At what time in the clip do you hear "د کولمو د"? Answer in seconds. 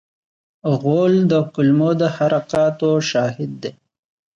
1.31-2.03